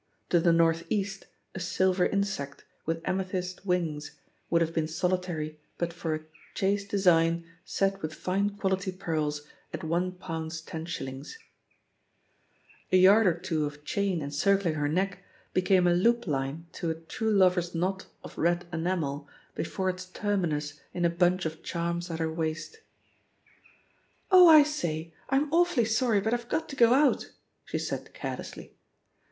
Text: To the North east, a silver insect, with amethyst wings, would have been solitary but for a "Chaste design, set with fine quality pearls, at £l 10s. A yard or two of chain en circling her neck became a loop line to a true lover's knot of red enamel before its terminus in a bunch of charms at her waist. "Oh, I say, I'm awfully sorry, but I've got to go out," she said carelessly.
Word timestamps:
To 0.29 0.39
the 0.39 0.51
North 0.51 0.87
east, 0.89 1.27
a 1.53 1.59
silver 1.59 2.07
insect, 2.07 2.65
with 2.87 3.03
amethyst 3.05 3.67
wings, 3.67 4.17
would 4.49 4.63
have 4.63 4.73
been 4.73 4.87
solitary 4.87 5.59
but 5.77 5.93
for 5.93 6.15
a 6.15 6.23
"Chaste 6.55 6.89
design, 6.89 7.45
set 7.65 8.01
with 8.01 8.11
fine 8.15 8.49
quality 8.57 8.91
pearls, 8.91 9.45
at 9.71 9.81
£l 9.81 10.15
10s. 10.17 11.37
A 12.91 12.97
yard 12.97 13.27
or 13.27 13.35
two 13.37 13.67
of 13.67 13.85
chain 13.85 14.23
en 14.23 14.31
circling 14.31 14.73
her 14.73 14.87
neck 14.87 15.21
became 15.53 15.85
a 15.85 15.93
loop 15.93 16.25
line 16.25 16.65
to 16.71 16.89
a 16.89 16.95
true 16.95 17.29
lover's 17.31 17.75
knot 17.75 18.07
of 18.23 18.39
red 18.39 18.65
enamel 18.73 19.29
before 19.53 19.87
its 19.87 20.05
terminus 20.07 20.79
in 20.95 21.05
a 21.05 21.11
bunch 21.11 21.45
of 21.45 21.61
charms 21.61 22.09
at 22.09 22.17
her 22.17 22.33
waist. 22.33 22.79
"Oh, 24.31 24.47
I 24.47 24.63
say, 24.63 25.13
I'm 25.29 25.53
awfully 25.53 25.85
sorry, 25.85 26.21
but 26.21 26.33
I've 26.33 26.49
got 26.49 26.67
to 26.69 26.75
go 26.75 26.91
out," 26.95 27.29
she 27.65 27.77
said 27.77 28.15
carelessly. 28.15 28.73